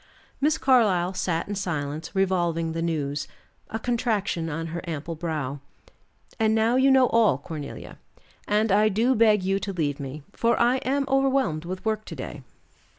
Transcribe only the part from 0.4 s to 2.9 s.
Miss Carlyle sat in silence revolving the